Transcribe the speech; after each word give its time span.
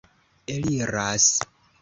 eliras 0.47 1.29